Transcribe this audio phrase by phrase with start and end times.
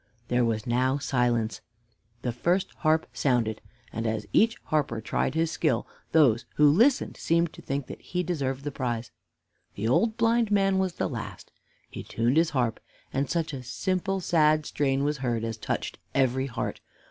[0.29, 1.61] There was now silence.
[2.23, 3.61] The first harp sounded,
[3.93, 8.23] and as each harper tried his skill, those who listened seemed to think that he
[8.23, 9.11] deserved the prize.
[9.75, 11.51] The old blind man was the last.
[11.87, 12.79] He tuned his harp,
[13.13, 16.81] and such a simple, sad strain was heard as touched every heart.